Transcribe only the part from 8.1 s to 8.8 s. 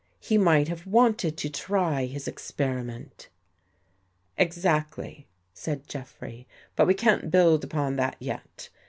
yet.